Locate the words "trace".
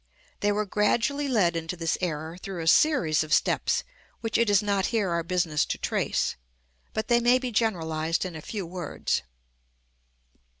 5.77-6.35